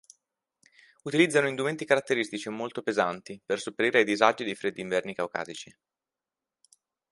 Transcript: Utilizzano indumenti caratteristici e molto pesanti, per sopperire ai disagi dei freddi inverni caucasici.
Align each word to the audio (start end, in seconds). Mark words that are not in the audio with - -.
Utilizzano 1.03 1.47
indumenti 1.47 1.85
caratteristici 1.85 2.47
e 2.47 2.51
molto 2.51 2.81
pesanti, 2.81 3.39
per 3.45 3.59
sopperire 3.59 3.99
ai 3.99 4.03
disagi 4.03 4.43
dei 4.43 4.55
freddi 4.55 4.81
inverni 4.81 5.13
caucasici. 5.13 5.77